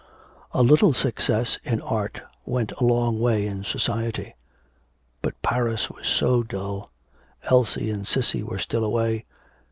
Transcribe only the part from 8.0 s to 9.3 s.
Cissy were still away.